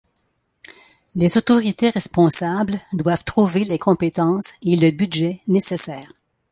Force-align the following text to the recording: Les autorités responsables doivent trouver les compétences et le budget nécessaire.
Les 1.13 1.37
autorités 1.37 1.91
responsables 1.91 2.79
doivent 2.91 3.23
trouver 3.23 3.65
les 3.65 3.77
compétences 3.77 4.51
et 4.63 4.75
le 4.75 4.89
budget 4.89 5.41
nécessaire. 5.47 6.11